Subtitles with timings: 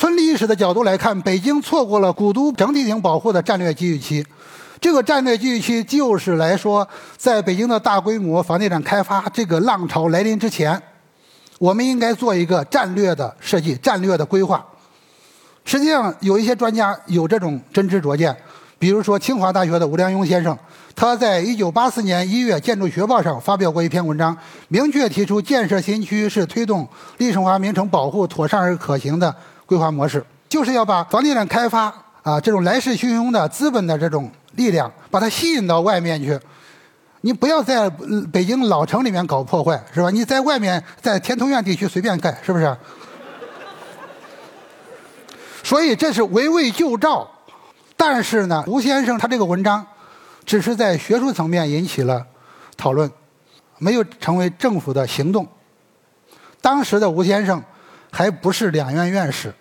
[0.00, 4.24] 从历史的角度来看，北京错过了古都整体性保护的战略机遇期。
[4.80, 6.88] 这个战略机遇期就是来说，
[7.18, 10.80] 在北京的大规模房地产开发这个浪潮来临之前，
[11.58, 14.64] 我们应该做一个战略的设计、战略的规划。
[15.66, 18.34] 实际上，有一些专家有这种真知灼见，
[18.78, 20.58] 比如说清华大学的吴良镛先生，
[20.96, 24.34] 他在1984年1月《建筑学报》上发表过一篇文章，
[24.68, 26.88] 明确提出建设新区是推动
[27.18, 29.36] 历史文化名城保护妥善而可行的
[29.70, 36.36] 规划模式，就是要把房地产开发啊这种来势汹汹的资本的这种力量，把它吸引到外面去。
[37.20, 37.88] 你不要在
[38.32, 40.10] 北京老城里面搞破坏，是吧？
[40.10, 42.76] 你在外面，在天通苑地区随便盖，是不是？
[45.62, 47.30] 所以这是围魏救赵。
[47.96, 49.86] 但是呢，吴先生他这个文章，
[50.44, 52.26] 只是在学术层面引起了
[52.76, 53.08] 讨论，
[53.78, 55.46] 没有成为政府的行动。
[56.60, 57.62] 当时的吴先生
[58.10, 59.54] 还不是两院院士，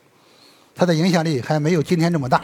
[0.75, 2.43] 他的影响力还没有今天这么大。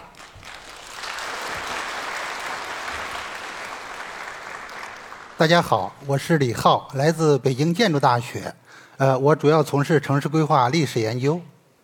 [5.37, 8.53] 大家好，我是李浩，来自北京建筑大学。
[8.97, 11.41] 呃，我主要从事城市规划历史研究。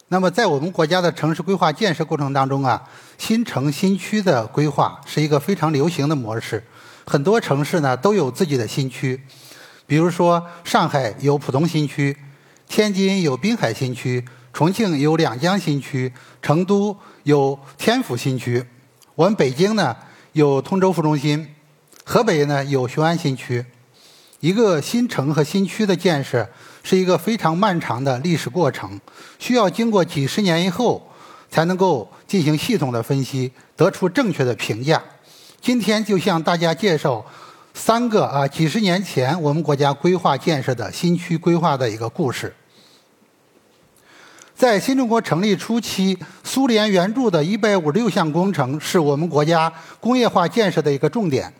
[0.07, 2.87] 那么，在我们国家的城市规划建设过程当中啊，
[3.17, 6.63] 新城新区的规划是一个非常流行的模式。
[7.05, 9.21] 很多城市呢都有自己的新区，
[9.87, 12.15] 比如说上海有浦东新区，
[12.71, 16.09] 天津有滨海新区，重庆有两江新区，
[16.41, 18.65] 成都有天府新区。
[19.13, 19.93] 我们北京呢
[20.31, 21.45] 有通州副中心。
[22.05, 23.65] 河北呢有雄安新区，
[24.39, 26.47] 一个新城和新区的建设
[26.81, 28.97] 是一个非常漫长的历史过程，
[29.37, 31.05] 需要经过几十年以后
[31.49, 35.03] 才能够进行系统的分析，得出正确的评价。
[35.59, 37.25] 今天就向大家介绍
[37.73, 42.55] 三个啊几十年前我们国家规划建设的新区规划的一个故事。
[44.61, 51.51] 在新中国成立初期，苏联援助的一百五十六项工程是我们国家工业化建设的一个重点。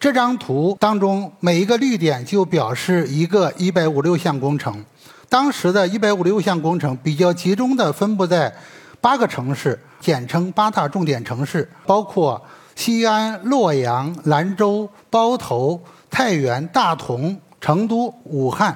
[0.00, 4.82] 这张图当中每一个绿点就表示一个一百五六项工程。
[5.28, 8.50] 当时的一百五六项工程比较集中的分布在
[8.98, 12.42] 八个城市，简称八大重点城市，包括
[12.74, 15.78] 西安、洛阳、兰州、包头、
[16.08, 18.74] 太原、大同、成都、武汉。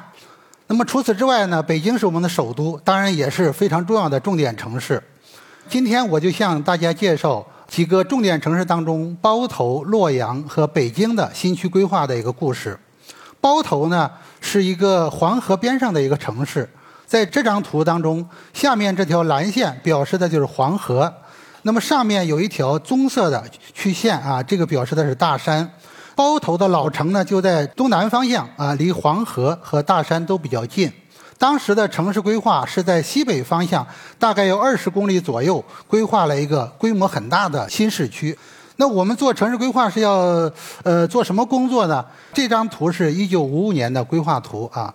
[0.72, 5.02] 那么除此之外呢，北京是我们的首都，当然也是非常重要的重点城市。
[5.68, 7.46] 今天我就向大家介绍。
[7.68, 12.78] 几个重点城市当中，包头、洛阳和北京的新区规划的一个故事。
[13.38, 14.10] 包头呢
[14.40, 16.66] 是一个黄河边上的一个城市，
[17.06, 21.12] 在这张图当中，下面这条蓝线表示的就是黄河，
[21.62, 23.44] 那么上面有一条棕色的
[23.74, 25.70] 曲线啊，这个表示的是大山。
[26.14, 30.92] 包头的老城呢就在东南方向啊，离黄河和大山都比较近。
[31.38, 33.84] 当时的城市规划是在西北方向，
[34.18, 38.36] 大概有二十公里左右，规划了一个规模很大的新市区。
[38.76, 40.50] 那我们做城市规划是要
[40.82, 42.04] 呃做什么工作呢？
[42.32, 44.94] 这张图是一九五五年的规划图啊。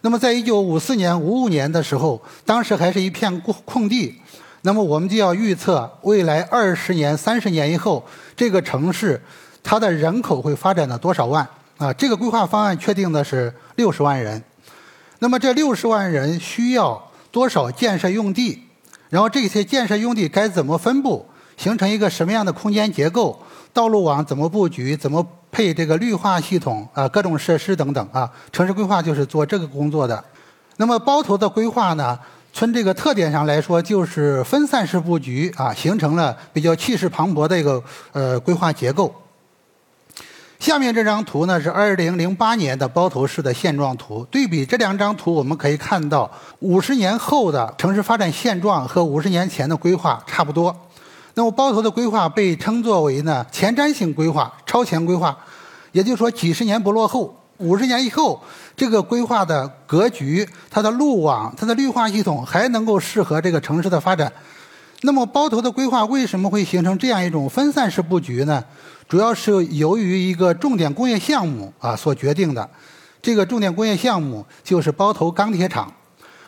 [0.00, 4.14] 那么在一九五四年、五五年的时候，当时还是一片空空地。
[4.62, 9.20] 那么我们就要预测未来二十年、三十年以后，这个城市
[9.62, 11.46] 它的人口会发展到多少万
[11.78, 11.92] 啊？
[11.92, 14.42] 这个规划方案确定的是六十万人。
[15.20, 18.62] 那么这六十万人需要多少建设用地？
[19.08, 23.40] 然后这些建设用地该怎么分布，形成一个什么样的空间结构？
[23.72, 24.96] 道路网怎么布局？
[24.96, 27.08] 怎么配这个绿化系统啊？
[27.08, 28.30] 各种设施等等啊？
[28.50, 30.22] 城市规划就是做这个工作的。
[30.78, 32.18] 那么包头的规划呢？
[32.52, 39.14] 从这个特点上来说，就是分散式布局啊，形成了比较气势磅礴的一个呃规划结构。
[40.62, 44.24] 下面这张图呢是2008年的包头市的现状图。
[44.30, 46.30] 对比这两张图，我们可以看到，
[46.60, 50.72] 五十年后的城市发展现状和五十年前的规划差不多。
[51.34, 55.36] 那么包头的规划被称作为呢前瞻性规划、超前规划，
[55.90, 57.36] 也就是说几十年不落后。
[57.58, 58.40] 五十年以后，
[58.76, 64.32] 这个规划的格局、它的路网、它的绿化系统还能够适合这个城市的发展。
[65.00, 68.62] 那么包头的规划为什么会形成这样一种分散式布局呢？
[69.12, 72.66] 主要是由于一个重点工业项目啊所决定的，
[73.20, 75.92] 这个重点工业项目就是包头钢铁厂。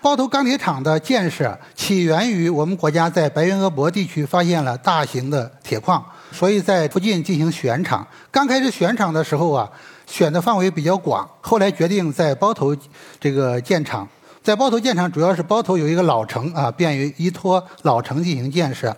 [0.00, 6.02] 包头钢铁厂的建设起源于我们国家在白云鄂博地区发现了大型的铁矿，
[6.32, 8.06] 所以在附近进行选厂。
[8.30, 9.70] 刚开始选厂的时候啊，
[10.06, 12.74] 选的范围比较广，后来决定在包头
[13.20, 14.08] 这个建厂。
[14.42, 18.96] 在包头建厂主要是包头有一个老城啊，便于依托老城进行建设。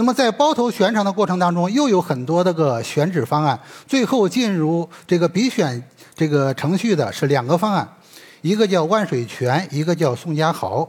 [0.00, 7.86] 那么在包头选厂的过程当中，又有很多这个选址方案，最后进入这个比选这个程序的是两个方案，
[8.40, 10.88] 一个叫万水泉，一个叫宋家豪。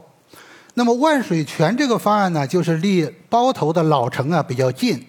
[0.72, 5.04] 那么万水泉这个方案呢，就是离包头的老城啊比较近，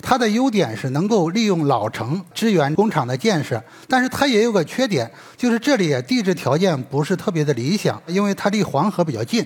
[0.00, 9.44] 它的优点是能够利用老城支援工厂的建设，但是它也有个缺点，就是这里地质条件不是特别的理想，因为它离黄河比较近，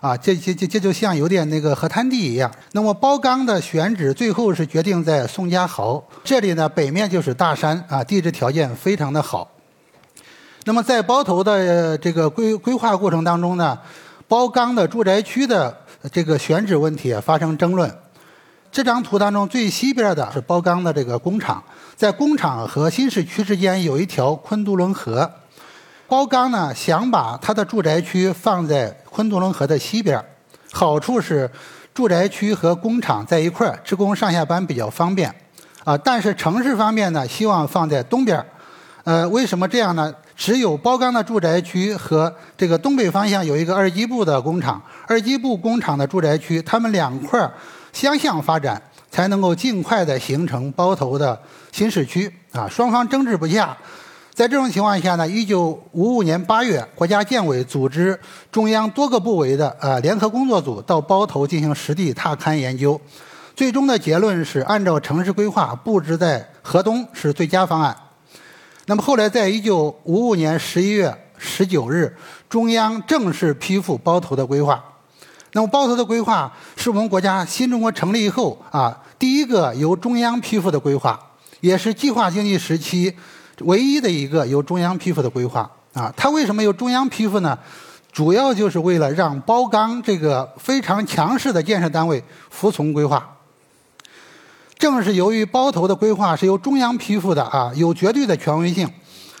[0.00, 2.50] 啊，这这这这就像有点那个河滩地一样。
[2.72, 9.50] 那么包钢的选址最后是决定在宋家豪，这里呢北面就是大山啊，地质条件非常的好。
[10.64, 13.78] 那么在包头的这个规规划过程当中呢。
[14.28, 15.72] 包钢的住宅区的
[16.10, 17.88] 这个选址问题发生争论。
[18.72, 21.62] 这张图当中最西边的是包钢的这个工厂，
[21.94, 25.30] 在工厂和新市区之间有一条昆都仑河。
[26.08, 30.22] 包钢呢想把它的住宅区放在昆都仑河的西边，
[30.72, 31.50] 好处是
[31.92, 35.34] 住宅区和工厂在一块儿，职工上下班比较方便。
[35.84, 38.44] 啊，但是城市方面呢希望放在东边。
[39.04, 40.12] 呃，为什么这样呢？
[40.36, 47.50] 只有包钢的住宅区和这个东北方向有一个二机部的工厂，二机部工厂的住宅区，他们两块儿
[47.92, 51.40] 相向发展，才能够尽快的形成包头的
[51.72, 52.68] 新市区啊。
[52.68, 53.74] 双方争执不下，
[54.36, 58.20] 在这种情况下呢，一九五五年八月，国家建委组织
[58.52, 63.00] 中央多个部委的呃联合工作组到包头进行实地踏勘研究，
[63.54, 67.96] 最终的结论是按照城市规划布置在河东是最佳方案。
[68.84, 72.14] 那么后来，在一九五五年十一月十九日，
[72.50, 74.84] 中央正式批复包头的规划。
[75.52, 81.18] 那么包头的规划是我们国家新中国成立以后啊第一个由中央批复的规划，
[81.62, 83.16] 也是计划经济时期
[83.60, 86.12] 唯一的一个由中央批复的规划啊。
[86.16, 87.58] 它为什么由中央批复呢？
[88.12, 93.36] 主要就是为了让包钢这个非常强势的建设单位服从规划。
[94.78, 98.88] 正是由于包头的规划是由中央批复的啊，有绝对的权威性，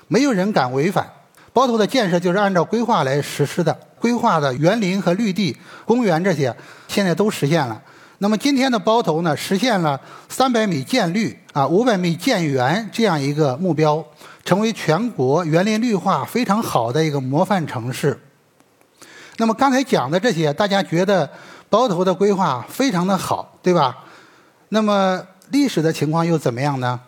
[0.08, 1.10] 没有人敢违反。
[1.54, 6.54] 包头的建设就是按照规划来实施的，规划的园林和绿地、公园这些
[6.86, 7.80] 现在都实现了。
[8.18, 14.02] 那么今天的包头呢，实现了三百米建绿啊，五百米建园这样一个目标，
[14.42, 18.18] 成为全国园林绿化非常好的一个模范城市。
[19.36, 21.28] 那么刚才讲的这些，大家觉得
[21.68, 23.98] 包头的规划非常的好，对吧？
[24.70, 26.98] 那么历史的情况又怎么样呢？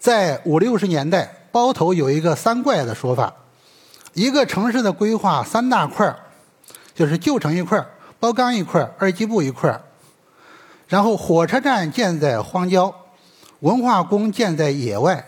[0.00, 3.32] 在五六十年代，包头有一个“三怪”的说法：
[4.14, 6.18] 一个城市的规划三大块儿，
[6.96, 7.86] 就是旧城一块儿、
[8.18, 9.80] 包钢一块儿、二机部一块儿。
[10.88, 12.94] 然后火车站建在荒郊，
[13.60, 15.24] 文化宫建在野外。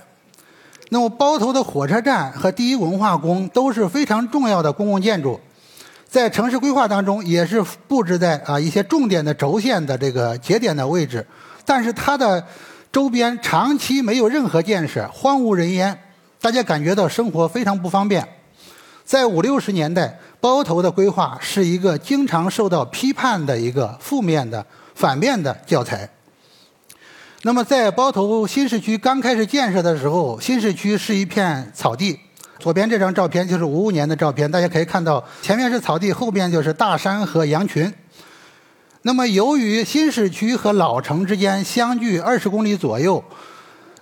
[0.91, 5.39] 那么包头的火车站和第一文化宫都是非常重要的公共建筑。
[6.09, 11.27] 在城市规划当中，也是布置在啊一些重点的轴线的这个节点的位置，
[11.67, 12.43] 但是它的
[12.91, 15.99] 周边长期没有任何建设，荒无人烟，
[16.41, 18.27] 大家感觉到生活非常不方便。
[19.05, 24.65] 在五六十年代，包头的规划是一个经常受到批判的一个负面的
[24.99, 26.11] 反面的教材。
[27.43, 32.19] 那么，在包头新市区刚开始建设的时候，新市区是一片草地。
[32.59, 37.95] 左边这张照片就是五五年的照片，大家可以看到前面是草地，后边就是大山和羊群。
[39.03, 43.23] 那么由于新市区和老城之间相距二十公里左右，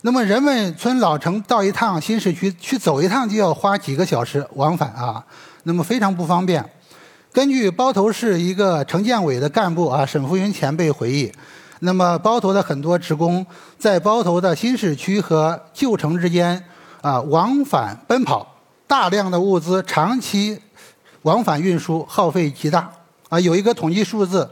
[0.00, 5.22] 那么人们从老城到一趟新市区去走一趟就要花几个小时往返啊，
[5.64, 6.64] 那么非常不方便。
[7.36, 11.30] 根据包头市一个城建委的干部啊沈福云前辈回忆，
[11.80, 13.44] 那么包头的很多职工
[13.78, 16.64] 在包头的新市区和旧城之间。
[17.02, 20.58] 啊，往返奔跑，大量的物资长期
[21.22, 22.90] 往返运输，耗费极大。
[23.28, 24.48] 啊，有一个统计数字，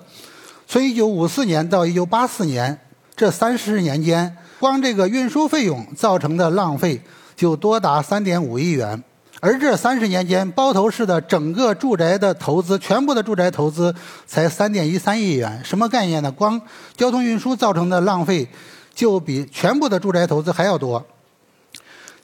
[0.68, 2.78] 从1954年到1984年
[3.16, 7.00] 这三十年间，光这个运输费用造成的浪费
[7.34, 9.02] 就多达3.5亿元。
[9.44, 13.94] 而这三十年间，包头市的整个住宅的投资，全部的住宅投资
[14.26, 15.60] 才三点一三亿元。
[15.62, 16.32] 什么概念呢？
[16.32, 16.58] 光
[16.96, 18.48] 交通运输造成的浪费，
[18.94, 21.04] 就比全部的住宅投资还要多。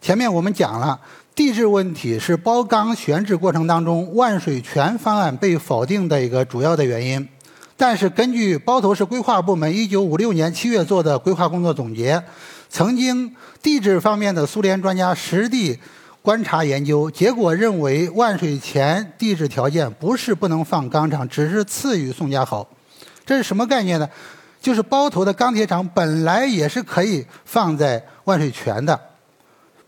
[0.00, 0.98] 前面我们讲了，
[1.34, 7.28] 地质问题是包钢选址过程当中万水泉方案被否定的一个主要的原因。
[7.76, 12.22] 但是根据包头市规划部门一九五六年七月做的规划工作总结，
[12.70, 13.30] 曾经
[13.62, 15.78] 地质方面的苏联专家实地
[16.22, 22.66] 观察研究，结果认为万水泉地质条件不是不能放钢厂，只是次于宋家豪。
[23.24, 24.08] 这是什么概念呢？
[24.60, 29.00] 就是包头的钢铁厂本来也是可以放在万水泉的。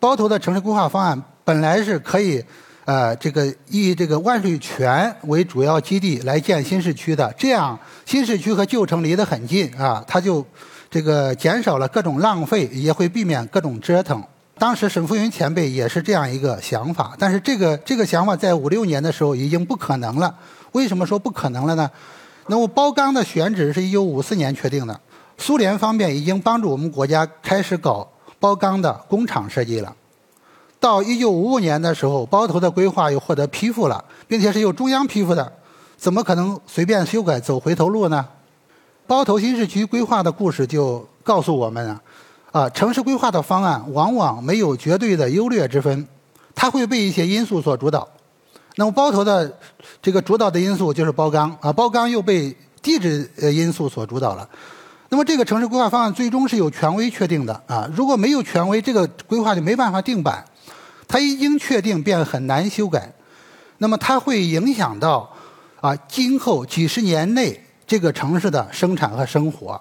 [0.01, 2.43] 包头的城市规划方案本来是可以，
[2.87, 10.43] 呃，这个以这个万水泉为主要基地来建新市区的，这样新市区和旧城离得很近啊，它就
[10.91, 14.25] 这个减少了各种浪费，也会避免各种折腾。
[14.63, 20.33] 当时沈福云前辈也是这样一个想法，但是这个这个想法在五六年的时候已经不可能了。
[20.71, 21.91] 为什么说不可能了呢？
[22.47, 25.01] 那么包钢的选址是一九五四年确定的，
[25.37, 29.93] 苏联方面已经帮助我们国家开始搞包钢的工厂设计了。
[30.79, 35.53] 到一九五五年的时候，包头的规划又获得批复了，并且是由中央批复的，
[35.97, 38.25] 怎么可能随便修改走回头路呢？
[39.09, 42.01] 包头新市区规划的故事就告诉我们啊。
[42.53, 46.07] 啊，城市规划的方案往往没有绝对的优劣之分，
[46.55, 48.07] 它会被一些因素所主导。
[48.77, 49.51] 那么包头的
[50.01, 54.49] 这个主导的因素就是包钢啊，包钢又被地质呃因素所主导了。
[55.09, 60.45] 那么这个城市规划方案最终是有权威确定的啊，如果没有权威，这个规划就没办法定版。
[61.09, 63.13] 它一经确定便很难修改，
[63.79, 65.31] 那么它会影响到
[65.81, 69.81] 啊今后几十年内这个城市的生产和生活。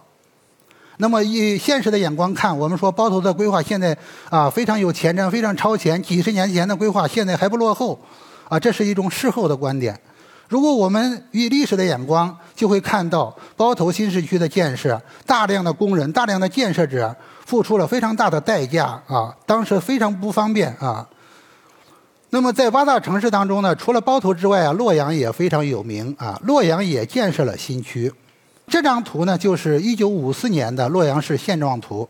[1.02, 3.98] 那么以现实的眼光看，我们说包头的规划现在
[4.30, 6.02] 啊非常有前瞻，非常超前。
[6.02, 8.00] 几十年前的规划现在还不落后，
[8.48, 10.00] 啊，这是一种事后的观点。
[10.48, 17.16] 如果我们以历史的眼光，就会看到包头新市区的建设，大量的工人、大量的建设者
[17.48, 21.10] 付出了非常大的代价啊，当时非常不方便啊。
[22.30, 28.14] 那么在八大城市当中呢，除了包头之外啊，洛阳也非常有名啊，洛阳也建设了新区。
[28.72, 32.08] 这张图呢，就是一九五四年的洛阳市现状图。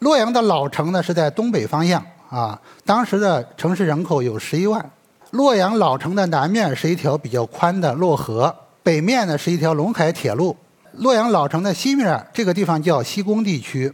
[0.00, 4.90] 洛阳的老城呢是在东北方向啊，当时的城市人口有十一万。
[5.30, 10.54] 洛阳老城的南面是一条比较宽的洛河，北面呢是一条陇海铁路。
[10.98, 13.90] 洛阳老城的西面这个地方叫西宫地区，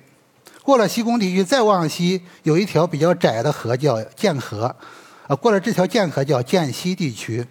[0.64, 4.74] 过了西宫地区再往西有一条比较窄的河叫涧河，
[5.28, 7.46] 啊，过了这条涧河叫涧西地区。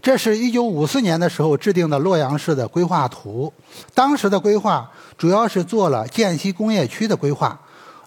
[0.00, 3.52] 这是一九五四年的时候制定的洛阳市的规划图，
[3.94, 7.58] 当时的规划主要是做了涧西工业区的规划。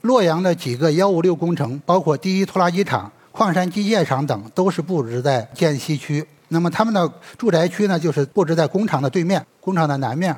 [0.01, 6.25] 洛阳的几个幺五六工程，包括第一拖拉机厂、矿山机械厂等，都是布置在涧西区。
[6.47, 7.07] 那么他们的
[7.37, 10.35] 住宅区呢，就是布置在工厂的对面，工厂的南面。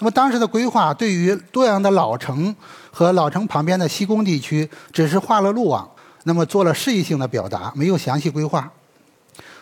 [0.00, 2.54] 那么当时的规划对于洛阳的老城
[2.90, 5.88] 和老城旁边的西工地区，只是画了路网，
[6.24, 8.70] 那么做了示意性的表达，没有详细规划。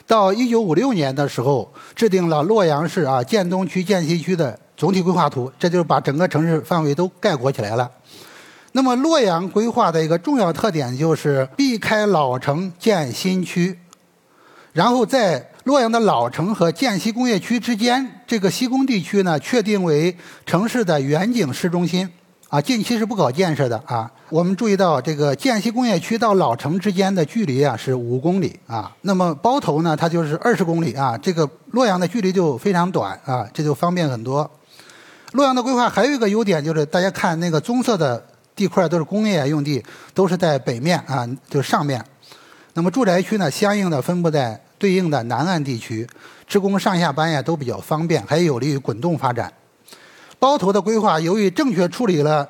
[0.06, 7.90] 到一九五六年的时候，制定了洛阳市啊涧东区、涧西区的总体规划图，这就是把整个城市范围都概括起来了。
[8.72, 13.78] 那么洛阳规划的一个重要特点就是避开老城建新区，
[14.72, 22.08] 然后在洛阳的老城和涧西工业区之间，这个西工地区呢确定为城市的远景市中心。
[22.48, 24.08] 啊，近期是不搞建设的啊。
[24.28, 28.94] 我们注意到，这个涧西工业区到老城之间的距离啊是五公里啊。
[29.00, 31.18] 那么包头呢，它就是二十公里啊。
[31.18, 34.48] 这个洛阳的距离就非常短啊，这就方便很多。
[35.32, 38.24] 洛阳的规划还有一个优点就是，大家看那个棕色的
[38.54, 39.84] 地块都是工业用地，
[40.14, 42.02] 都是在北面啊，就是上面。
[42.74, 46.08] 那么住宅区呢，相应的分布在对应的南岸地区，
[46.46, 49.52] 职工上下班呀都比较方便，还有利于滚动发展。
[50.38, 52.48] 包头的规划，由于正确处理了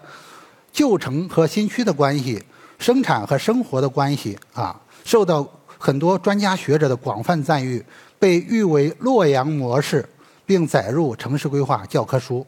[0.73, 2.43] 旧城和新区的关系、
[2.79, 5.47] 生产和生活的关系啊，受到
[5.79, 7.85] 很多专家学者的广泛赞誉，
[8.19, 10.07] 被誉为洛阳模式，
[10.45, 12.47] 并载入城市规划教科书。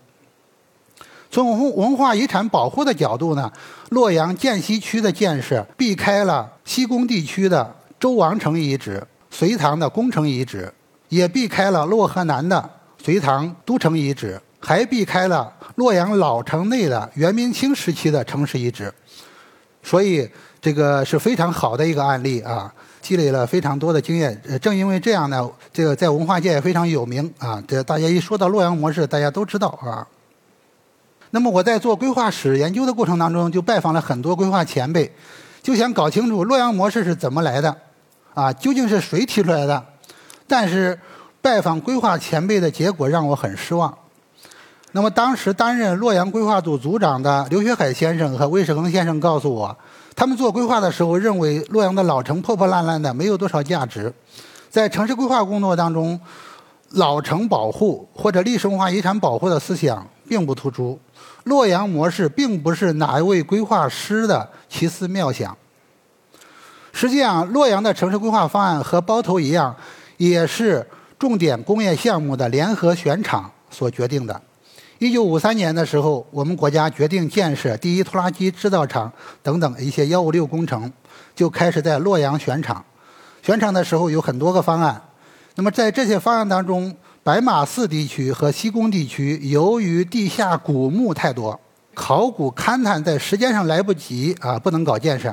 [1.30, 3.52] 从文化遗产保护的角度呢，
[3.90, 10.72] 洛阳涧西区的建设避开了西宫地区的周王城遗址、隋唐的宫城遗址，
[11.10, 12.68] 也避开了洛河南的
[13.02, 14.40] 隋唐都城遗址。
[14.60, 18.92] 还避开了洛阳老城内的元明清时期的城市遗址，
[19.82, 20.28] 所以
[20.60, 24.40] 这个是非常好的一个案例啊，积累了非常多的经验。
[24.60, 27.62] 正因为这样呢，这个在文化界也非常有名啊。
[27.68, 30.06] 这大家一说到洛阳模式，大家都知道啊。
[31.30, 35.12] 那么我在做规划史研究的过程当中，就拜访了很多规划前辈，
[35.62, 37.76] 就想搞清楚洛阳模式是怎么来的，
[38.34, 39.86] 啊，究竟是谁提出来的？
[40.46, 40.98] 但是
[41.40, 43.96] 拜访规划前辈的结果让我很失望。
[44.92, 49.76] 那么，当时担任洛阳规划组组长的刘学海先生和魏世恒先生告诉我，
[50.16, 54.12] 他们做规划的时候认为洛阳的老城破破烂烂的，没有多少价值。
[54.70, 56.18] 在城市规划工作当中，
[56.92, 60.98] 老城保护或者历史文化遗产保护的思想并不突出。
[61.44, 65.54] 洛阳模式并不是哪一位规划师的奇思妙想。
[66.92, 69.76] 实际上，洛阳的城市规划方案和包头一样，
[70.16, 70.86] 也是
[71.18, 74.40] 重点工业项目的联合选厂所决定的。
[74.98, 79.12] 一九五三年的时候，我们国家决定建设第一拖拉机制造厂
[79.44, 80.92] 等等一些“幺五六”工程，
[81.36, 82.84] 就开始在洛阳选厂。
[83.40, 85.00] 选厂的时候有很多个方案，
[85.54, 91.60] 那么在这些方案当中，白马寺地区和西宫地区由于地下古墓太多，
[91.94, 95.32] 考古勘探在时间上来不及啊，不能搞建设。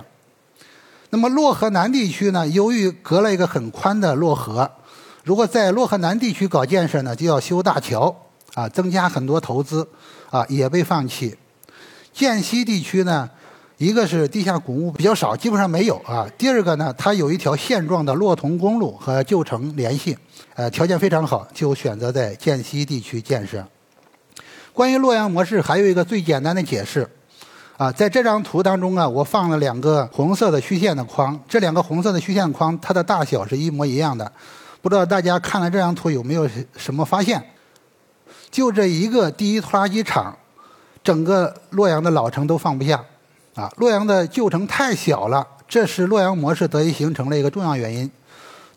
[1.09, 4.69] 那么洛河南地区呢，由于隔了一个很宽的洛河，
[5.23, 8.15] 如果在洛河南地区搞建设呢，就要修大桥
[8.55, 9.87] 啊，增加很多投资
[10.31, 11.37] 啊，也被放弃。
[12.11, 13.29] 涧西地区呢，
[13.77, 16.25] 一个是地下古墓比较少，基本上没有啊。
[16.37, 20.17] 第二个呢，它有一条现状的洛同公路和旧城联系，
[20.55, 23.63] 呃，条件非常好，就选择在涧西地区建设。
[24.71, 27.09] 关于洛阳模式，还有一个最简单的解释，
[27.77, 34.31] 啊，在这张图当中啊，我放了两个红色的虚线的框，这两个红色的虚线框，它的大小是一模一样的。
[34.81, 37.43] 不知道大家看了这张图有没有什么发现？
[38.55, 40.33] 就这一个第一拖拉机厂。
[41.03, 43.03] 整个洛阳的老城都放不下，
[43.53, 48.09] 啊，洛阳的旧城太小了，这是洛阳模式得以形成的一个重要原因。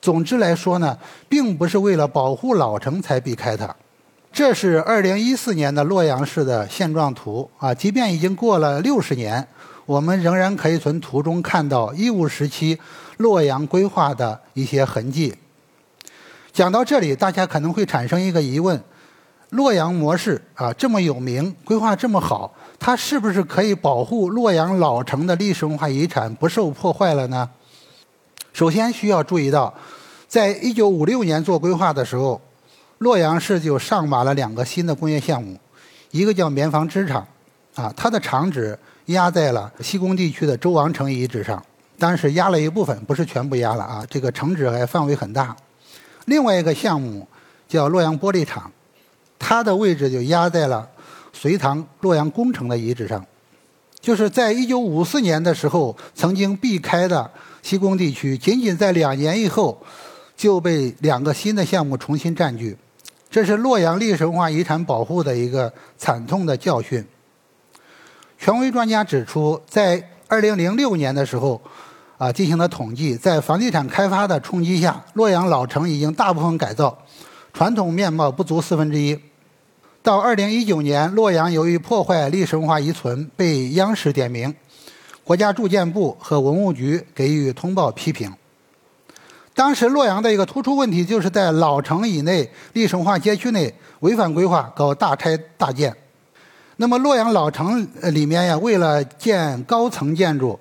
[0.01, 3.73] 总之来说呢，并不是为了保护老城才避开它。
[4.33, 9.47] 这是2014年的洛阳市的现状图啊，即便已经过了六十年，
[9.87, 12.77] 我们仍然可以从图中看到一五时期
[13.19, 15.33] 洛阳规划的一些痕迹。
[16.53, 18.83] 讲到这里，大家可能会产生一个疑问。
[19.50, 27.49] 洛阳模式啊，这么有名，规划这么好，它是不是可以保护洛阳老城的历史文化遗产不受破坏了呢？
[28.52, 29.73] 首先需要注意到，
[30.26, 32.38] 在一九五六年做规划的时候，
[32.99, 35.59] 洛阳市就上马了两个新的工业项目，
[36.11, 37.26] 一个叫棉纺织厂，
[37.75, 41.64] 啊，它的厂址压在了西宫地区的周王城遗址上，
[41.99, 45.57] 但是压了一部分，不是全部压了啊，这个城址还范围很大。
[46.26, 47.26] 另外一个项目
[47.67, 48.71] 叫洛阳玻璃厂。
[49.38, 50.88] 它的位置就压在了
[51.33, 53.25] 隋唐洛阳宫城的遗址上，
[54.00, 57.30] 就是在一九五四年的时候曾经避开的
[57.62, 59.80] 西宫地区，仅仅在两年以后
[60.37, 62.76] 就被两个新的项目重新占据，
[63.30, 67.04] 这是洛阳历史文化遗产保护的一个惨痛的教训。
[68.38, 71.61] 权威专家指出，在二零零六年的时候
[72.16, 76.97] 啊进行了统计，在房地产开发的冲击下，洛阳老城已经大部分改造，
[77.52, 79.18] 传统面貌不足四分之一。
[80.09, 84.55] 到二零一九年，洛阳由于破坏历史文化遗存被央视点名，
[85.23, 88.33] 国家住建部和文物局给予通报批评。
[89.53, 95.94] 当时洛阳的一个突出问题就是在老城以内历史文化街区内违反规划搞大拆大建。
[96.77, 100.59] 那么洛阳老城里面呀，为了建高层建筑，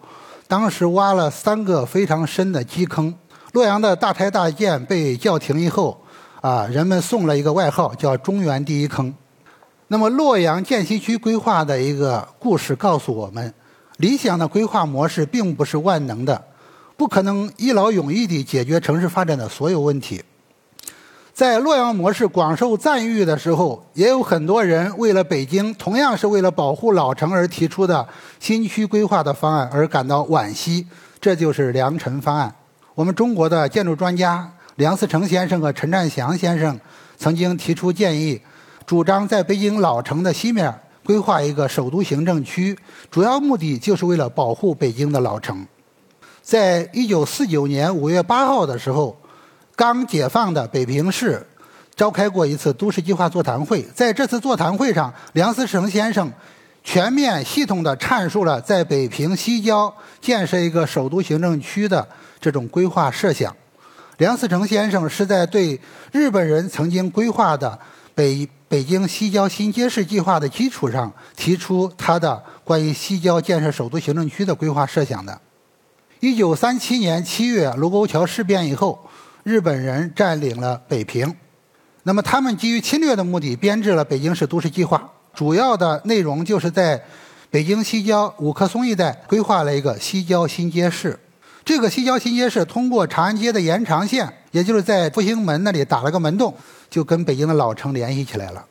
[0.50, 3.16] 当时挖了三个非常深的基坑。
[3.54, 5.98] 洛阳的大拆大建被叫停以后，
[6.42, 9.16] 啊，人们送了一个外号叫“中原第一坑”。
[9.90, 13.54] 那么，洛阳涧西区规划的一个故事告诉我们：
[13.98, 16.44] 理想的规划模式并不是万能的，
[16.98, 20.22] 不可能一劳永逸地解决城市发展的所有问题。
[21.34, 28.06] 在洛阳模式广受赞誉的时候，也有很多人为了北京同样是为了保护老城而提出的
[28.42, 30.86] 新区规划的方案而感到惋惜。
[31.22, 32.54] 这就是良辰方案。
[32.94, 36.78] 我们中国的建筑专家梁思成先生和陈占祥先生
[37.16, 38.42] 曾经提出建议。
[38.88, 40.74] 主张在北京老城的西面
[41.04, 42.78] 规划一个首都行政区，
[43.12, 45.68] 主要目的就是为了保护北京的老城。
[46.42, 49.20] 在一九四九年五月八号的时候，
[49.76, 51.46] 刚解放的北平市
[51.98, 53.82] 召开过一次都市计划座谈会。
[53.94, 56.32] 在这次座谈会上，梁思成先生
[56.82, 62.08] 全面系统地阐述了在北平西郊建设一个首都行政区的
[62.40, 63.54] 这种规划设想。
[64.16, 65.78] 梁思成先生是在对
[66.14, 67.78] 日本人曾经规划的
[68.16, 68.48] 北。
[68.70, 75.40] 北京西郊新街市计划的基础上，提出他的关于西郊建设首都行政区的规划设想的。
[76.20, 79.00] 一九三七年七月卢沟桥事变以后，
[79.44, 81.34] 日本人占领了北平，
[82.04, 87.02] 那么他们基于侵略的目的，编制了北京市都市计划，主要的内容就是在
[87.50, 91.18] 北京西郊五棵松一带规划了一个西郊新街市。
[91.64, 96.54] 这个西郊新街市通过长安街的延长线，也就是在复兴门那里打了个门洞。
[96.90, 98.66] 就跟北京的老城联系起来了。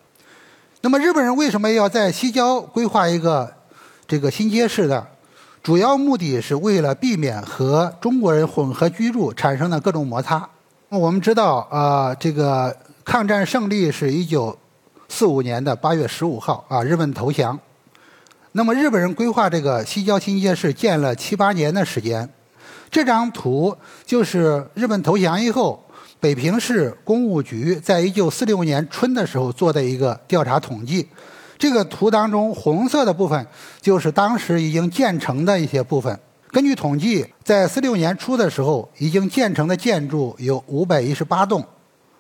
[0.83, 3.53] 那么日本人为什么要在西郊规划一个
[4.07, 5.07] 这个新街市呢？
[5.63, 10.49] 主要目的是为了避免和中国人混合居住产生的各种摩擦。
[10.89, 14.57] 我们知道啊，这个抗战胜利是一九
[15.09, 17.59] 四五年的八月十五号啊，日本投降。
[18.53, 22.29] 那么日本人规划这个西郊新街市建了七八年的时间。
[22.89, 25.83] 这张图就是日本投降以后。
[26.27, 31.07] 北平市公务局在一九四六年春的时候做的一个调查统计，
[31.57, 33.47] 这个图当中红色的部分
[33.81, 36.19] 就是当时已经建成的一些部分。
[36.51, 41.65] 根据统计，在四六年初的时候，已经建成的建筑有五百一十八栋，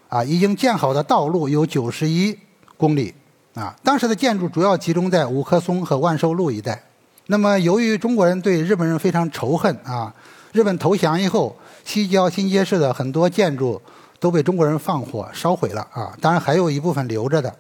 [0.08, 2.38] 啊，已经建好的道路有九十一
[2.76, 3.12] 公里，
[3.54, 6.80] 啊，当时的建筑主要集中在五棵松和万寿路一带。
[7.26, 10.14] 那么，由于中国人对日本人非常仇恨啊。
[10.52, 13.82] 日本投降以后，西郊新街市的很多建筑
[14.18, 17.54] 都被中国人放火烧毁了啊，当然还有一部分留着的。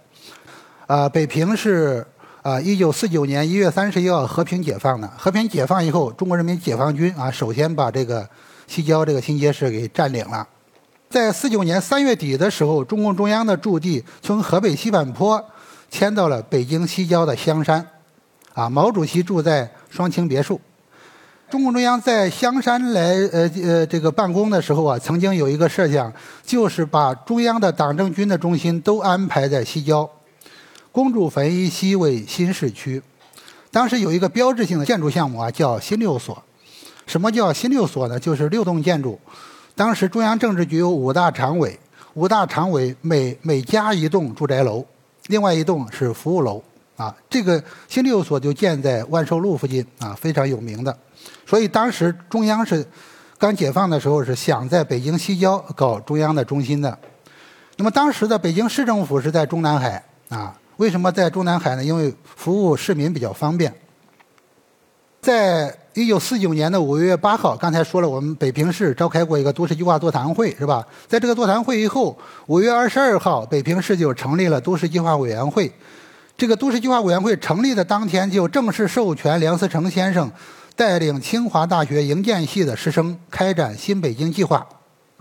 [0.86, 2.06] 啊，北平是
[2.42, 5.06] 啊，一九四九年一月三十一号和平解放的。
[5.16, 8.28] 和平解放以后，中国人民解放军啊，首先把这个
[8.66, 10.46] 西郊这个新街市给占领了。
[11.10, 15.44] 在四九年三月底的时候，中共中央的驻地从河北西坂坡
[15.90, 17.86] 迁到了北京西郊的香山，
[18.54, 20.60] 啊，毛主席住在双清别墅。
[21.48, 26.12] 中共中央在香山来呃呃这个办公的时候啊，曾经有一个设想，
[26.44, 30.08] 就是把中央的党政军的中心都安排在西郊，
[30.90, 33.00] 公主坟以西为新市区。
[33.70, 36.36] 当时有一个标志性的建筑项目啊，叫新六所。
[37.06, 38.18] 什么叫新六所呢？
[38.18, 39.16] 就是六栋建筑。
[39.76, 41.78] 当时中央政治局有五大常委，
[42.14, 44.84] 五大常委每每加一栋住宅楼，
[45.28, 46.60] 另外一栋是服务楼。
[46.96, 50.98] 啊，这个新六所就建在万寿路附近啊，非常有名的。
[51.46, 52.84] 所以当时中央是
[53.38, 56.98] 刚解放的时候是想在北京西郊搞中央的中心的。
[57.76, 61.84] 那么当时的北京市政府是在中南海啊，为什么在中南海呢？
[61.84, 63.72] 因为服务市民比较方便。
[65.20, 70.86] 在一九四九年的五月八号，刚才说了，我们北平市召开过一个都市计划座谈会，是吧？
[71.06, 75.72] 在这个座谈会以后，五月二十二号，北平市就成立了都市计划委员会。
[76.36, 80.30] 这个都市计划委员会成立的当天，就正式授权梁思成先生
[80.76, 84.64] 带领清华大学营建系的师生开展新北京计划。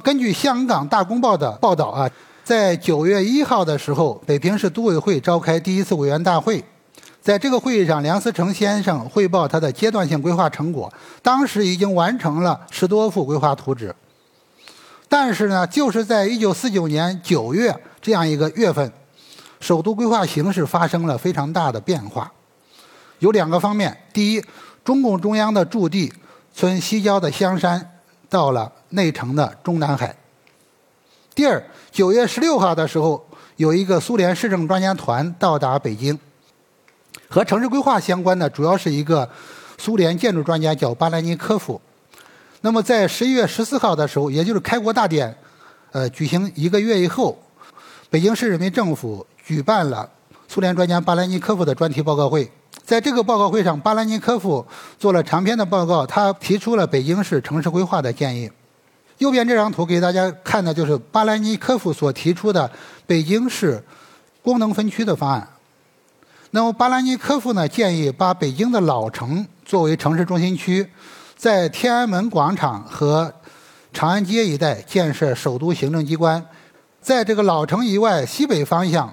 [0.03, 2.11] 根据香港大公报的报道啊，
[2.43, 6.61] 在九月一号的时候，北平市都委会召开第一次委员大会，
[7.21, 13.95] 在这个会议上，梁思成先生汇报他的阶段性规划成果，当时已经完成了十多幅规划图纸。
[15.07, 18.91] 但是呢，就是在一九四九年九月这样一个月份。
[19.61, 22.31] 首都规划形势发生了非常大的变化，
[23.19, 24.43] 有两个方面：第一，
[24.85, 26.13] 中共中央的驻地
[26.53, 30.15] 从西郊的香山到了内城的中南海；
[31.35, 36.17] 第二，九月十六号的时候，有一个苏联市政专家团到达北京，
[37.27, 39.29] 和城市规划相关的主要是一个
[39.77, 41.81] 苏联建筑专家叫巴兰尼科夫。
[42.61, 45.35] 那么在十一月十四号的时候，也就是开国大典
[45.91, 47.37] 呃举行一个月以后，
[48.09, 49.25] 北京市人民政府。
[49.45, 50.09] 举办了
[50.47, 52.51] 苏联专家巴兰尼科夫的专题报告会，
[52.85, 54.63] 在这个报告会上，巴兰尼科夫
[54.99, 58.49] 做了长篇的报告，他提出了北京市城市规划的建议。
[59.17, 62.69] 右边这张图给大家看的就是巴兰尼科夫所提出的
[63.07, 63.83] 北京市
[64.43, 65.47] 功能分区的方案。
[66.51, 70.87] 那么巴兰尼科夫呢建议把北京的老城作为城市中心区，
[71.35, 73.33] 在天安门广场和
[73.91, 76.45] 长安街一带建设首都行政机关。
[77.01, 79.11] 在这个老城以外西北方向，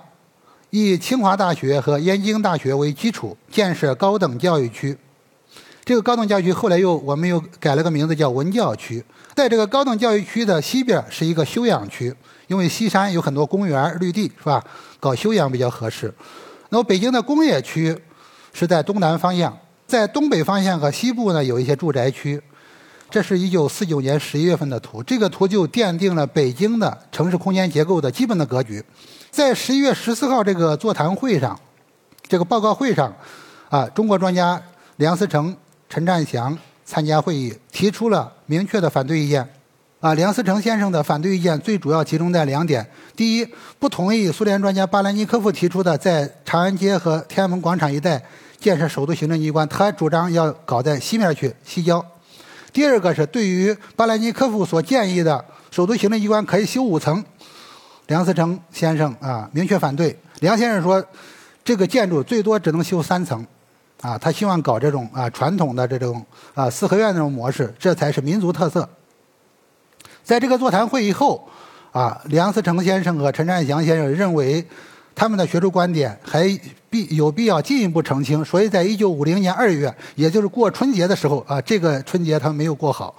[0.74, 4.96] 以清华大学和燕京大学为基础建设高等教育区。
[5.84, 9.04] 这个高等教育区后来又我们又改了个名字叫文教区。
[9.34, 12.14] 在这个高等教育区的西边是一个休养区，
[12.46, 14.64] 因为西山有很多公园绿地，是吧？
[14.98, 16.10] 搞休养比较合适。
[16.70, 17.94] 那么北京的工业区
[18.54, 19.54] 是在东南方向，
[19.86, 22.40] 在东北方向和西部呢有一些住宅区。
[23.10, 28.82] 这是一九四九年十一月份的图，这个图就奠定了北京的城市空间结构的基本的格局。
[29.32, 31.58] 在十一月十四号这个座谈会上，
[32.28, 33.10] 这个报告会上，
[33.70, 34.62] 啊，中国专家
[34.96, 35.56] 梁思成、
[35.88, 39.48] 陈占祥参加会议，提出了明确的反对意见。
[40.00, 48.22] 啊，梁思成先生的反对意见最主要集中在两点：第一，不同意苏联专家巴兰尼科夫提出的在长安街和天安门广场一带
[48.58, 52.04] 建设首都行政机关，他主张要搞在西面去西郊。
[52.70, 57.24] 第二个是对于巴兰尼科夫所建议的首都行政机关可以修五层，
[58.12, 60.14] 梁思成先生啊明确反对。
[60.40, 61.02] 梁先生说，
[61.64, 63.46] 这个建筑最多只能修三层，
[64.02, 66.22] 啊，他希望搞这种啊传统的这种
[66.52, 68.86] 啊四合院那种模式，这才是民族特色。
[70.22, 71.48] 在这个座谈会以后，
[71.90, 74.62] 啊，梁思成先生和陈占祥先生认为。
[75.14, 83.14] 他们的学术观点还必有必要进一步澄清，所以在一九五零年二月，也就是过春节的时候啊，这个春节他们没有过好，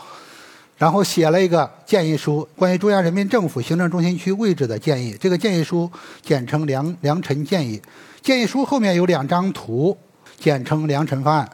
[0.77, 5.15] 然后写了一个建议书，关于中央人民政府行政中心区位置的建议。
[5.19, 5.89] 这个建议书
[6.21, 7.81] 简称梁梁陈建议。
[8.21, 9.97] 建议书后面有两张图，
[10.39, 11.49] 简称梁陈方案。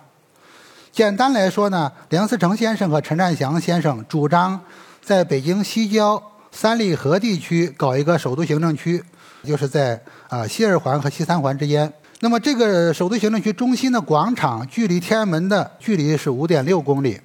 [0.92, 4.60] 简单来说呢，梁思成先生和陈占祥先生主张
[5.02, 9.04] 在北京西郊三里河地区搞一个首都行政区。
[9.42, 11.92] 就是在啊西二环和西三环之间。
[12.20, 17.18] 那么这个首都行政区中心的广场距离天安门的距离是五点六公里。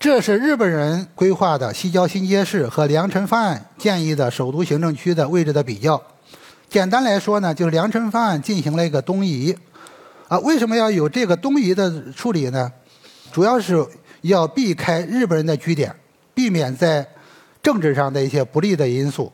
[0.00, 6.02] 这是日本人规划的西郊新街市和良辰方案建议的首都行政区的位置的比较。
[6.70, 9.54] 简单来说呢，就是良辰方案进行了一个东移。
[10.26, 12.72] 啊，为什么要有这个东移的处理呢？
[13.30, 13.86] 主要是
[14.22, 15.94] 要避开日本人的据点，
[16.32, 17.06] 避免在
[17.62, 19.30] 政治上的一些不利的因素。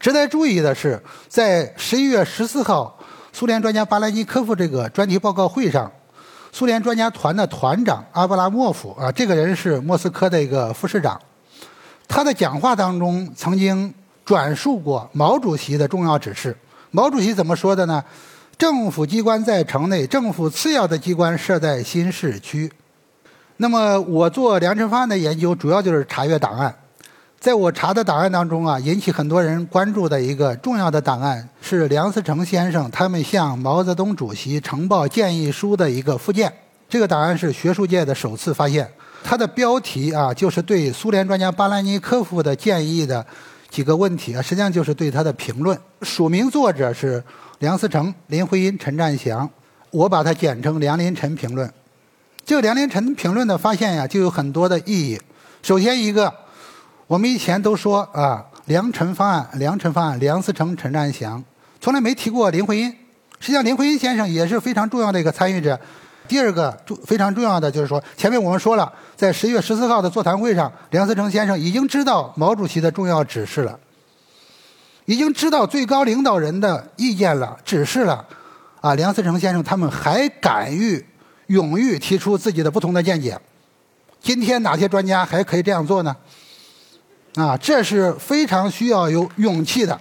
[0.00, 2.98] 值得注意的是，在十一月十四号，
[3.30, 5.92] 苏联专家巴兰尼科夫这个专题报告会上，
[6.52, 11.20] 苏联专家团的团长阿布拉莫夫啊，这个人是莫斯科的一个副市长，
[12.08, 13.92] 他的讲话当中曾经
[14.24, 16.56] 转述过毛主席的重要指示。
[16.90, 18.02] 毛主席怎么说的呢？
[18.56, 22.72] 政府机关在城内，政府次要的机关设在新市区。
[23.58, 26.74] 那么，我做良辰方案的研究，主要就是查阅档案。
[27.40, 36.52] 在我查的档案当中啊，引起很多人关注的一个重要的档案是梁思成先生他们向毛泽东主席呈报建议书的一个附件。
[36.88, 38.90] 这个档案是学术界的首次发现。
[39.22, 43.24] 它的标题啊，就是对苏联专家巴兰尼科夫的建议的
[43.70, 45.78] 几个问题啊，实际上就是对他的评论。
[46.02, 47.22] 署名作者是
[47.60, 49.48] 梁思成、林徽因、陈占祥，
[49.90, 51.72] 我把它简称“梁林陈评论”。
[52.44, 55.20] 这个梁林陈评论的发现呀，就有很多的意义。
[55.62, 56.34] 首先一个。
[57.08, 61.42] 我们以前都说啊，梁陈方案，梁陈方案，梁思成、陈占祥，
[61.80, 62.90] 从来没提过林徽因。
[63.40, 65.80] 实际上，林徽因先生也是非常重要的一个参与者。
[66.28, 73.78] 第二个非常重要的就是说，前面我们说了，在十月十四号的座谈会上，梁思成先生已经知道毛主席的重要指示了，
[75.06, 78.22] 已经知道最高领导人的意见了、指示了。
[78.82, 81.02] 啊，梁思成先生他们还敢于、
[81.46, 83.40] 勇于提出自己的不同的见解。
[84.20, 86.14] 今天哪些专家还可以这样做呢？
[87.34, 89.96] 啊，这是非常需要有勇气的，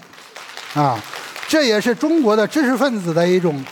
[0.73, 0.99] 啊，
[1.47, 3.63] 这也是中国的知识分子的一种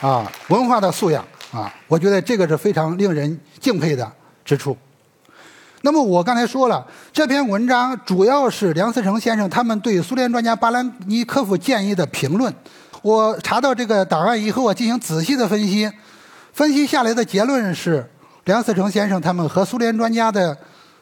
[0.00, 4.10] 啊文化的素养啊，我觉得这个是非常令人敬佩的
[4.44, 4.76] 之处。
[5.82, 12.52] 那么我刚才说了，这篇文章主要是梁思成先生他们对苏联专家巴兰尼科夫建议的评论。
[13.02, 15.88] 我查到这个档案以后，我进行仔细的分析，
[16.52, 18.10] 分析下来的结论是，
[18.44, 20.56] 梁思成先生他们和苏联专家的。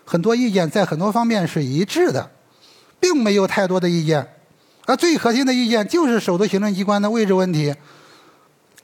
[0.06, 2.30] 很多意见在很多方面是一致的，
[3.00, 4.24] 并没有太多的意见，
[4.86, 7.74] 而最核心的意见就是首都行政机关的位置问题，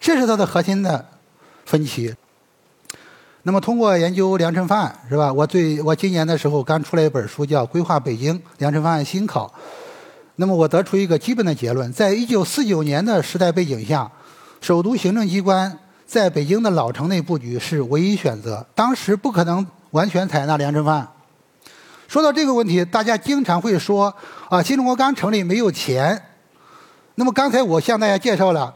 [0.01, 1.09] 这是它的核心的
[1.65, 2.13] 分歧。
[3.45, 5.33] 那么通过研究良辰方案是吧？
[5.33, 9.47] 我最我今年的时候刚出来一本书叫《规划北京良辰方案新考》，
[10.37, 14.11] 那么我得出一个基本的结论：在一九四九年的时代背景下，
[14.61, 19.65] 首都行政机关在北京的老城内布局是唯一选择，当时不可能。
[19.93, 21.09] 完全采纳良政方案。
[22.09, 24.15] 说到这个问题，大家经常会说
[24.51, 26.21] 啊，新中国刚成立没有钱。
[27.15, 28.75] 那么刚才我向大家介绍了，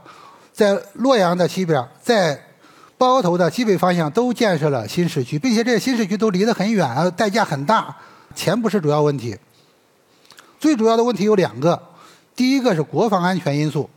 [0.52, 2.40] 在洛阳的西边，在
[2.96, 7.94] 包头的西北方向都建设了新市区，并且这些新市区都离得很远，代价很大，
[8.34, 9.36] 钱不是主要问题。
[10.58, 11.80] 最主要的问题有两个，
[12.34, 13.88] 第一个是国防安全因素。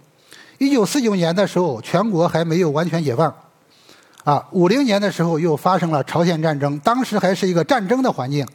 [0.57, 3.33] 一九四九年的时候，全国还没有完全解放。
[4.23, 8.45] 啊，五零年的时候又发生了朝鲜战争，当时还是一个战争的环境。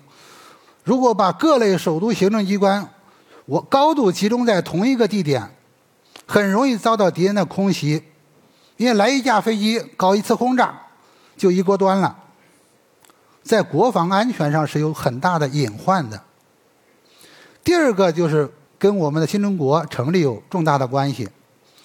[0.85, 2.87] 如果把各类首都行政机关
[3.47, 5.49] 我高度集中在同一个地点，
[6.27, 8.03] 很容易遭到敌人的空袭，
[8.77, 10.79] 因为来一架飞机搞一次轰炸
[11.37, 12.17] 就一锅端了，
[13.43, 16.21] 在国防安全上是有很大的隐患的。
[17.65, 21.29] 第二个就是跟我们的新中国成立有重大的关系。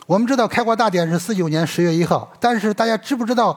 [0.09, 3.55] 我们知道开国大典是四九年十月一号，但是大家知不知道，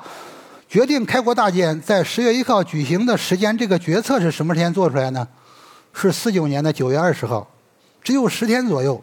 [0.68, 5.26] 决定开国大典在十月一号举行的时间，这个决策是什么时间做出来呢？
[5.94, 7.48] 是四九年的九月二十号，
[8.02, 9.02] 只有十天左右。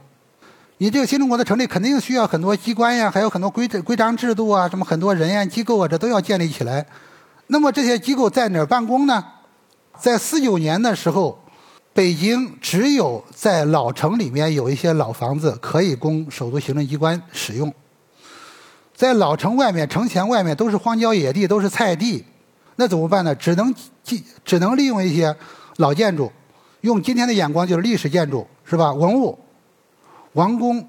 [0.78, 6.86] 你这个新中国的成立肯定需要很多机关呀，还有很多规规章制度啊，什么很多人员机构啊，这都要建立起来。
[7.48, 9.26] 那么这些机构在哪儿办公呢？
[10.00, 11.44] 在四九年的时候。
[12.00, 17.74] 北京只有在老城里面有一些老房子可以供首都行政机关使用，
[18.96, 22.24] 在老城外面、城墙外面都是荒郊野地，都是菜地，
[22.78, 23.36] 那怎么办呢？
[23.36, 25.36] 只能进只能利用一些
[25.76, 26.32] 老建筑，
[26.80, 28.94] 用今天的眼光就是历史建筑，是吧？
[28.94, 29.38] 文物、
[30.32, 30.88] 王宫，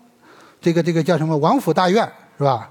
[0.61, 2.71] 这个这个叫什么王府大院，是吧？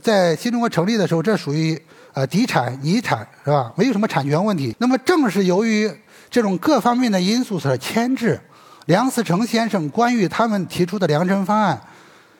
[0.00, 1.76] 在新中国成立的时候，这属于
[2.12, 3.72] 呃嫡产遗产，是吧？
[3.74, 4.76] 没有什么产权问题。
[4.78, 5.92] 那么正是由于
[6.30, 8.40] 这种各方面的因素所牵制，
[8.86, 11.80] 梁思成先生关于他们提出的良辰方案，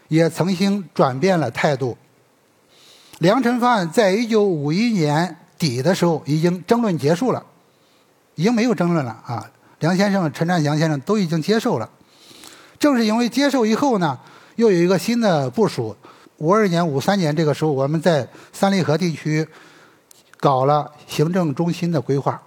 [0.08, 1.98] 也曾经转变了态度。
[3.18, 7.44] 良辰方案在一九五一年底的时候已经争论结束了，
[8.36, 9.50] 已经没有争论了啊！
[9.80, 11.90] 梁先生、陈占祥先生都已经接受了。
[12.78, 14.18] 正是因为接受以后呢，
[14.56, 15.96] 又有一个新的部署。
[16.38, 19.46] 五二年、五三年这个时候，我们在三里河地区
[20.38, 22.40] 搞了行政中心的规划。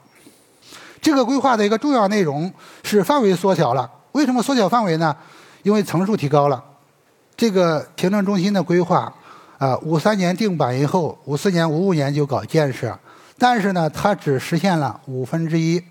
[1.03, 3.87] 这个规划的一个重要内容是范围缩小了。
[4.13, 5.13] 为什么缩小范围呢？
[5.63, 6.63] 因为层数提高了。
[7.35, 9.13] 这个行政中心的规划，
[9.57, 12.97] 啊，五三年定版以后，五四年、五五年就搞建设，
[13.37, 15.83] 但是呢，它只实现了五分之一，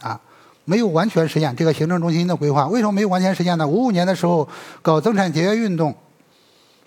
[0.00, 0.20] 啊，
[0.64, 2.66] 没有完全实现这个行政中心的规划。
[2.66, 3.68] 为什么没有完全实现呢？
[3.68, 4.48] 五五年的时候
[4.82, 5.94] 搞增产节约运动，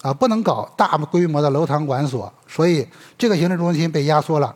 [0.02, 2.86] 啊，不能搞大规模的楼堂馆所，所以
[3.18, 4.54] 这个行政中心被压缩了。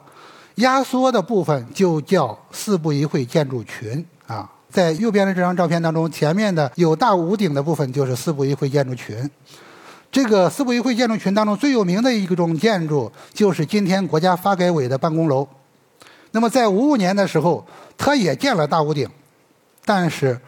[0.55, 9.29] 压缩的部分就叫四部一会建筑群，啊，在右边的这张照片当中，前面的有大屋顶的部分就是四部一会建筑群。
[10.11, 15.47] 这个四部一会建筑群当中最有名的一种建筑，就是今天国家发改委的办公楼。
[16.31, 17.65] 那么在五五年的时候，
[17.97, 19.09] 它也建了大屋顶，
[19.83, 20.39] 但是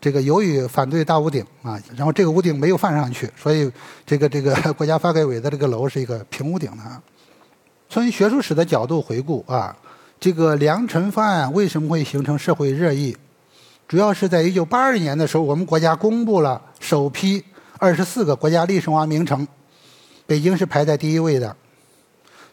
[0.00, 3.70] 这个由于反对大屋顶啊，然后这个屋顶没有放上去，所以
[4.06, 6.82] 这个这个国家发改委的这个楼是一个平屋顶的。
[7.92, 9.76] 从学术史的角度回顾啊，
[10.18, 13.14] 这个良辰方案为什么会形成社会热议？
[13.86, 17.44] 主要是在一九八二年的时候，我们国家公布了首批。
[17.76, 19.46] 二十四个国家历史文化名城，
[20.24, 21.54] 北京是排在第一位的。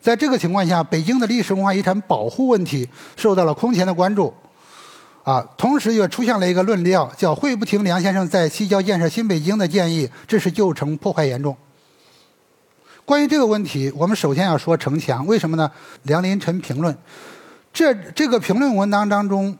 [0.02, 4.34] 在这个情况下，北京的历史文化遗产保护问题受到了空前的关注。
[5.24, 11.56] 啊，同时也出现了一个论调，叫会不停梁先生在西郊建设新北京的建议，这是旧城破坏严重。
[13.10, 15.72] 关于这个问题，我们首先要说城墙，为什么呢？
[16.04, 16.96] 梁林晨评论，
[17.74, 19.58] 这这个评论文章当中，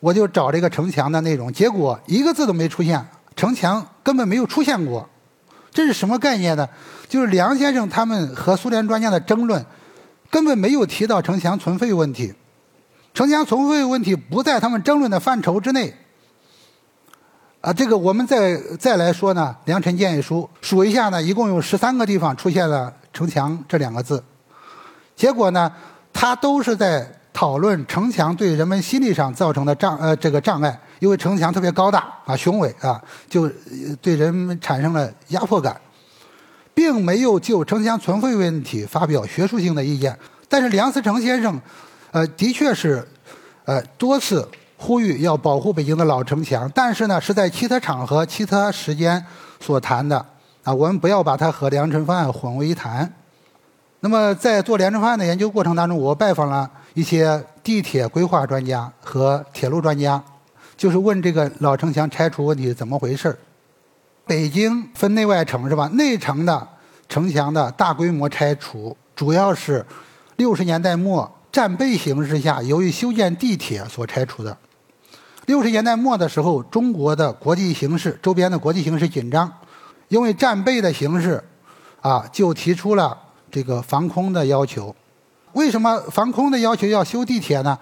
[0.00, 3.06] 我就找这个城墙的内容，结果一个字都没出现。
[3.36, 5.06] 城墙根本没有出现过，
[5.70, 6.66] 这是什么概念呢？
[7.06, 9.62] 就是梁先生他们和苏联专家的争论，
[10.30, 12.32] 根本没有提到城墙存废问题。
[13.12, 15.94] 城墙存废问题不在他们争论的范畴之内。
[17.64, 24.22] 啊，这个我们再再来说呢，《梁臣建议书》数一下呢，一共有十三个地方出现了“城墙”这两个字，
[25.16, 25.72] 结果呢，
[26.12, 30.78] 他都是在讨论城墙对人们心理上造成的障呃这个障碍。
[30.98, 33.50] 因为城墙特别高大啊、雄伟啊，就
[34.02, 35.80] 对人们产生了压迫感，
[36.74, 40.14] 并没有就城墙存废问题发表学术性的意见。
[40.50, 41.58] 但是梁思成先生，
[42.10, 43.02] 呃，的确是，
[43.64, 44.46] 呃，多次
[44.84, 49.24] 呼吁要保护北京的老城墙，但是呢，是在其他场合、其他时间
[49.58, 50.18] 所谈的
[50.62, 50.74] 啊。
[50.74, 53.10] 我们不要把它和良辰方案混为一谈。
[54.00, 60.22] 那么，在做良辰方案的研究过程当中，我拜访了一些地铁规划专家和铁路专家。
[60.76, 63.34] 就是问这个老城墙拆除问题怎么回事
[64.26, 65.88] 北京分内外城是吧？
[65.94, 66.68] 内城的
[67.08, 69.86] 城墙的大规模拆除，主要是
[70.36, 74.54] 六十年代末战备形势下，由于修建地铁所拆除的。
[75.46, 79.52] 六十年代末的时候，中国的国际形势，周边的国际形势紧张，
[80.08, 81.42] 因为战备的形势，
[82.00, 83.16] 啊，就提出了
[83.50, 84.94] 这个防空的要求。
[85.52, 87.78] 为什么防空的要求要修地铁呢？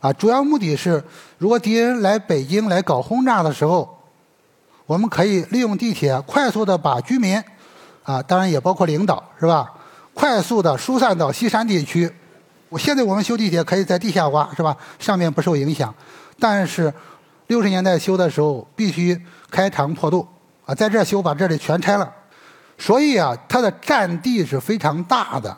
[0.00, 1.02] 啊，主要目的是，
[1.38, 3.98] 如果敌人来北京来搞轰炸的时候，
[4.84, 7.42] 我们可以利用地铁快速的把居民，
[8.02, 9.72] 啊，当然也包括领导，是吧？
[10.12, 12.10] 快速的疏散到西山地区。
[12.68, 14.76] 我现在我们修地铁可以在地下挖，是吧？
[14.98, 15.94] 上面不受影响。
[16.40, 16.92] 但是
[17.48, 20.26] 六十年代修的时候必须开膛破肚，
[20.64, 22.10] 啊，在这修把这里全拆了。
[22.78, 25.56] 所以啊，它的占地是非常大的。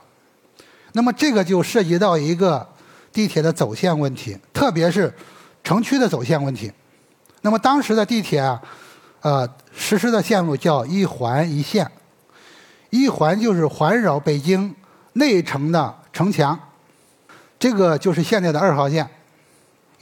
[0.93, 2.69] 那么这个就涉及到一个。
[3.13, 5.13] 地铁的走线问题，特别是
[5.63, 6.73] 城区的走线问题。
[7.43, 8.59] 那么当时的地铁啊，
[9.21, 11.87] 呃，实施的线路叫一环一线。
[12.89, 14.75] 一环就是环绕北京
[15.13, 16.59] 内城的城墙，
[17.59, 19.07] 这个就是现在的二号线。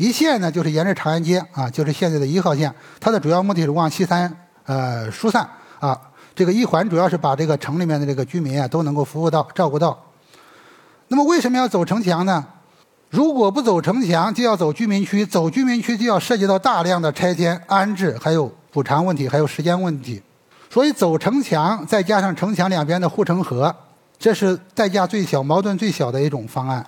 [0.01, 2.75] 一线呢，就是沿着长安街啊，就是现在的一号线。
[2.99, 4.35] 它的主要目的是往西三
[4.65, 5.47] 呃疏散
[5.79, 6.01] 啊。
[6.35, 10.03] 这个一环主要是把这个城里面的这个居民啊都能够服务到、照顾到。
[11.09, 12.47] 那么为什么要走城墙呢？
[13.11, 15.27] 如果不走城墙，就要走居民区。
[15.27, 20.23] 走居民区就要涉及到大量的拆迁、安置，还有补偿问题，还有时间问题。
[20.71, 23.77] 所以走城墙，再加上城墙两边的护城河，
[24.19, 26.87] 这是代价最小、矛盾最小的一种方案。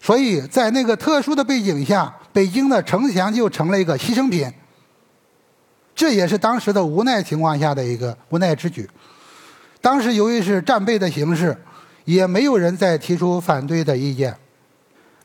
[0.00, 4.50] 所以在那个特殊的背景下，北京的城墙就成了一个牺牲品。
[5.94, 8.88] 这也是当时的无奈情况下的一个无奈之举。
[9.80, 11.56] 当时由于是战备的形式，
[12.04, 14.36] 也没有人再提出反对的意见。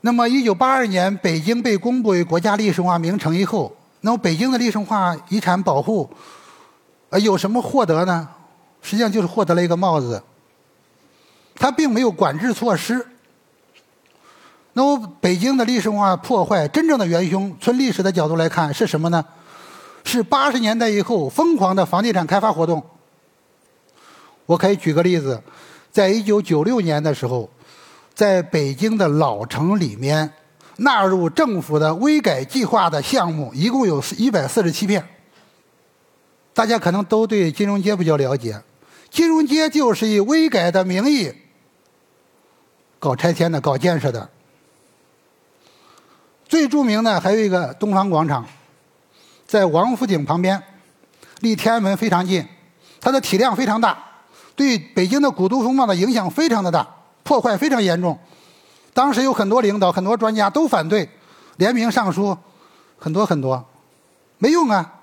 [0.01, 6.09] 那么，一九八二年北京被公布为国家历史文化名城以后，那么北京的历史文化遗产保护，
[7.09, 8.27] 呃，有什么获得呢？
[8.82, 10.21] 实际上就是获得了一个帽子。
[11.55, 13.05] 它并没有管制措施。
[14.78, 19.25] 那么，北京的历史文化破坏真正的元凶，从历史的角度来看是什么呢？
[20.03, 22.84] 是八十年代以后疯狂的房地产开发活动。
[24.45, 25.41] 我可以举个例子，
[25.91, 27.49] 在一九九六年的时候。
[28.13, 30.34] 在北京的老城里面，
[30.78, 35.07] 纳入政府的微改计划的项目一共有一百四十七片。
[36.51, 38.59] 大家可能都对金融街比较了解，
[39.11, 41.32] 金融街就是以微改的名义
[42.97, 44.28] 搞拆迁的、搞建设的。
[46.47, 48.45] 最著名的还有一个东方广场，
[49.45, 50.61] 在王府井旁边，
[51.41, 52.45] 离天安门非常近，
[53.01, 53.97] 它的体量非常大，
[54.55, 56.87] 对北京的古都风貌的影响非常的大，
[57.23, 58.17] 破坏非常严重。
[58.93, 61.07] 当时有很多领导、很多专家都反对，
[61.57, 62.35] 联名上书，
[62.97, 63.63] 很多很多，
[64.37, 64.93] 没用啊。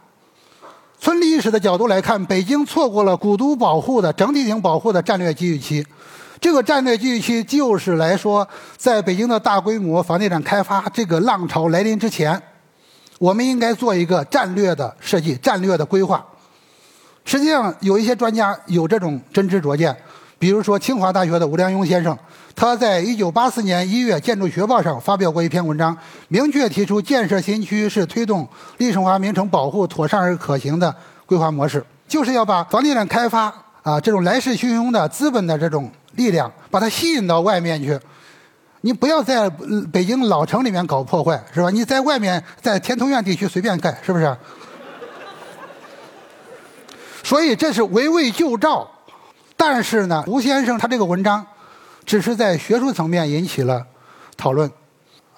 [0.99, 5.87] 从历史的角度来看，北京错过了古都保护的整体性保护的战略机遇期。
[6.45, 12.39] 这个战略机遇期就是来说，在北京的大规模房地产开发这个浪潮来临之前，
[13.19, 16.23] 我们应该做一个战略的设计、战略的规划。
[17.25, 19.97] 实际上，有一些专家有这种真知灼见，
[20.39, 22.15] 比如说清华大学的吴良镛先生。
[22.55, 25.97] 他在一九八四年一月《建筑学报》上发表过一篇文章，
[26.29, 33.45] 明确提出建设新区是推动历史文化名城保护妥善而可行的规划模式，就是要把房地产开发
[33.83, 37.99] 啊这种来势汹汹的资本的这种力量，把它吸引到外面去。
[38.81, 39.49] 你不要在
[39.93, 41.71] 北京老城里面搞破坏，是吧？
[41.71, 44.37] 你在外面，在天通苑地区随便盖，是不是？
[47.23, 48.91] 所以这是围魏救赵。
[49.57, 51.47] 但是呢，吴先生他这个文章。
[52.07, 53.83] 只是在学术层面引起了
[54.37, 54.71] 讨论，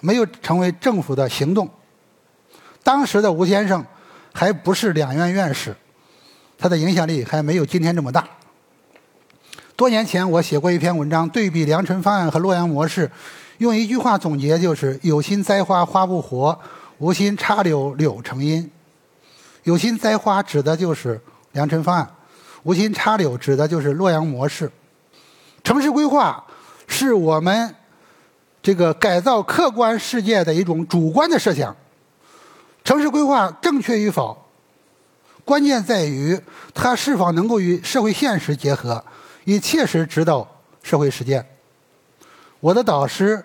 [0.00, 1.70] 没有成为政府的行动。
[2.82, 3.86] 当时的吴先生
[4.34, 5.76] 还不是两院院士，
[6.58, 8.26] 他的影响力还没有今天这么大。
[9.76, 13.10] 多年前我写过一篇文章，对比良辰方案和洛阳模式，
[13.58, 16.58] 用一句话总结就是：“有心栽花花不活，
[16.98, 18.70] 无心插柳柳成荫。”
[19.64, 21.20] 有心栽花指的就是
[21.52, 22.10] 良辰方案，
[22.62, 24.70] 无心插柳指的就是洛阳模式。
[25.62, 26.42] 城市规划。
[26.88, 27.74] 是我们
[28.62, 31.74] 这个改造客观世界的一种主观的设想。
[32.84, 34.40] 城市规划正确与否，
[35.44, 36.40] 关键在于
[36.72, 39.04] 它是否能够与社会现实结合，
[39.46, 40.46] 以切实指导
[40.82, 41.46] 社会实践。
[42.60, 43.42] 我的导师，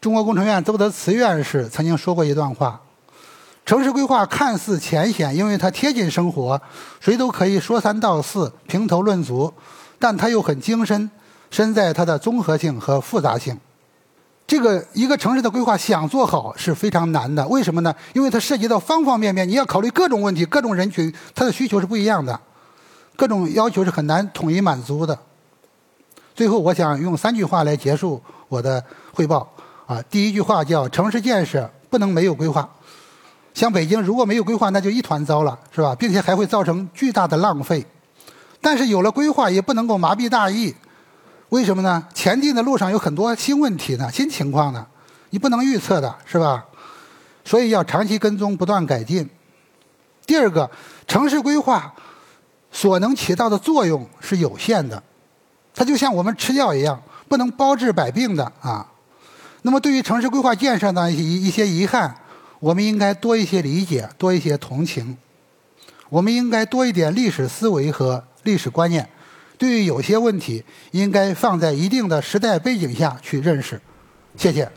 [0.00, 2.80] 中国工程院邹德慈院士曾经说过一段话：
[3.64, 6.60] 城市规划看似浅显，因为它贴近生活，
[7.00, 9.50] 谁都可以说三道四、评头论足，
[9.98, 11.10] 但它又很精深。
[11.50, 13.56] 深在它的综合性和复杂性，
[14.44, 17.46] 这个一个城市的规划想做好是非常难的。
[17.46, 17.94] 为什么呢？
[18.12, 22.40] 因为它涉及到方方面面，你要考虑各种问题、各种人群，它的需求是不一样的，
[23.14, 25.16] 各种要求是很难统一满足的。
[26.34, 28.82] 最后，我想用三句话来结束我的
[29.12, 29.48] 汇报。
[29.86, 32.68] 啊，第一句话叫：城市建设不能没有规划。
[33.52, 35.94] 像北京如果没有规划，那就一团糟了，是吧？
[35.94, 37.86] 并且还会造成巨大的浪费。
[38.60, 40.74] 但是有了规划，也不能够麻痹大意。
[41.50, 42.04] 为什么呢？
[42.14, 44.84] 前进的路上有很多新问题呢，新情况呢，
[45.30, 46.64] 你不能预测的，是吧？
[47.44, 49.28] 所以要长期跟踪，不断改进。
[50.26, 50.68] 第二个，
[51.06, 51.94] 城市规划
[52.72, 55.00] 所能起到的作用是有限的，
[55.74, 58.86] 它就像我们吃药一样，不能包治百病的啊。
[59.62, 62.14] 那么，对于城市规划建设的一一些遗憾，
[62.60, 65.16] 我们应该多一些理解，多一些同情。
[66.10, 69.08] 我们应该多一点历史思维和历史观念。
[69.56, 73.80] 对于有些问题，应该放在一定的时代背景下去认识。
[74.36, 74.70] 谢谢。